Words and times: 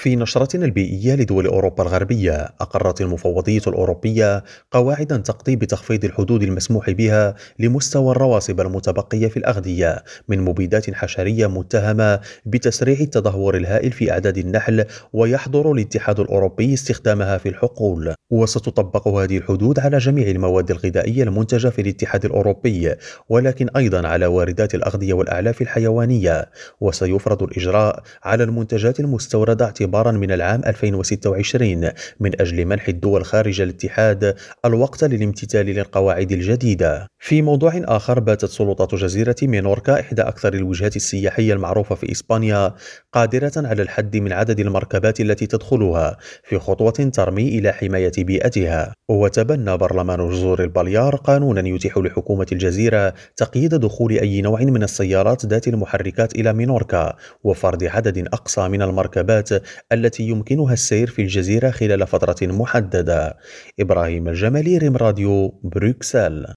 في 0.00 0.16
نشرتنا 0.16 0.64
البيئية 0.64 1.14
لدول 1.14 1.46
أوروبا 1.46 1.82
الغربية، 1.82 2.32
أقرت 2.60 3.00
المفوضية 3.00 3.60
الأوروبية 3.66 4.44
قواعدًا 4.70 5.16
تقضي 5.16 5.56
بتخفيض 5.56 6.04
الحدود 6.04 6.42
المسموح 6.42 6.90
بها 6.90 7.34
لمستوى 7.58 8.10
الرواسب 8.12 8.60
المتبقية 8.60 9.28
في 9.28 9.36
الأغذية 9.36 10.04
من 10.28 10.40
مبيدات 10.40 10.94
حشرية 10.94 11.46
متهمة 11.46 12.20
بتسريع 12.46 13.00
التدهور 13.00 13.56
الهائل 13.56 13.92
في 13.92 14.10
أعداد 14.12 14.38
النحل، 14.38 14.84
ويحظر 15.12 15.72
الاتحاد 15.72 16.20
الأوروبي 16.20 16.74
استخدامها 16.74 17.38
في 17.38 17.48
الحقول، 17.48 18.14
وستطبق 18.30 19.08
هذه 19.08 19.38
الحدود 19.38 19.78
على 19.78 19.98
جميع 19.98 20.28
المواد 20.28 20.70
الغذائية 20.70 21.22
المنتجة 21.22 21.68
في 21.68 21.82
الاتحاد 21.82 22.24
الأوروبي، 22.24 22.94
ولكن 23.28 23.68
أيضًا 23.76 24.08
على 24.08 24.26
واردات 24.26 24.74
الأغذية 24.74 25.12
والأعلاف 25.12 25.62
الحيوانية، 25.62 26.50
وسيفرض 26.80 27.42
الإجراء 27.42 28.02
على 28.24 28.44
المنتجات 28.44 29.00
المستوردة 29.00 29.70
اعتبارا 29.90 30.12
من 30.12 30.30
العام 30.32 30.62
2026 30.66 31.90
من 32.20 32.40
أجل 32.40 32.64
منح 32.64 32.88
الدول 32.88 33.24
خارج 33.24 33.60
الاتحاد 33.60 34.34
الوقت 34.64 35.04
للامتثال 35.04 35.66
للقواعد 35.66 36.32
الجديدة. 36.32 37.06
في 37.18 37.42
موضوع 37.42 37.72
آخر 37.84 38.20
باتت 38.20 38.44
سلطات 38.44 38.94
جزيرة 38.94 39.36
مينوركا 39.42 40.00
إحدى 40.00 40.22
أكثر 40.22 40.54
الوجهات 40.54 40.96
السياحية 40.96 41.52
المعروفة 41.52 41.94
في 41.94 42.12
إسبانيا 42.12 42.74
قادرة 43.12 43.52
على 43.56 43.82
الحد 43.82 44.16
من 44.16 44.32
عدد 44.32 44.60
المركبات 44.60 45.20
التي 45.20 45.46
تدخلها 45.46 46.16
في 46.44 46.58
خطوة 46.58 46.90
ترمي 46.90 47.48
إلى 47.58 47.72
حماية 47.72 48.12
بيئتها. 48.18 48.94
وتبنى 49.10 49.76
برلمان 49.76 50.30
جزر 50.30 50.62
البليار 50.62 51.16
قانونا 51.16 51.68
يتيح 51.68 51.98
لحكومة 51.98 52.46
الجزيرة 52.52 53.14
تقييد 53.36 53.74
دخول 53.74 54.12
أي 54.12 54.40
نوع 54.40 54.60
من 54.60 54.82
السيارات 54.82 55.46
ذات 55.46 55.68
المحركات 55.68 56.34
إلى 56.34 56.52
مينوركا 56.52 57.16
وفرض 57.44 57.84
عدد 57.84 58.18
أقصى 58.18 58.68
من 58.68 58.82
المركبات 58.82 59.48
التي 59.92 60.22
يمكنها 60.22 60.72
السير 60.72 61.06
في 61.10 61.22
الجزيرة 61.22 61.70
خلال 61.70 62.06
فترة 62.06 62.36
محددة. 62.42 63.36
إبراهيم 63.80 64.28
الجمالي 64.28 64.78
ريم 64.78 64.96
راديو 64.96 65.48
بروكسل. 65.62 66.46